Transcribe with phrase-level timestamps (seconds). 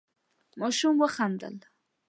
[0.59, 1.55] ماشوم وخندل.